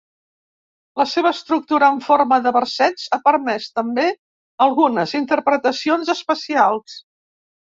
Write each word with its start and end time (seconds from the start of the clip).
La 1.01 1.05
seva 1.11 1.31
estructura 1.37 1.89
en 1.95 1.99
forma 2.05 2.39
de 2.47 2.53
versets 2.57 3.05
ha 3.17 3.21
permès, 3.27 3.67
també, 3.77 4.07
algunes 4.67 5.15
interpretacions 5.21 6.11
especials. 6.19 6.99